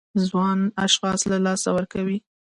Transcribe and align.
ځوان 0.27 0.59
اشخاص 0.85 1.21
له 1.31 1.37
لاسه 1.45 1.69
ورکوي. 1.75 2.17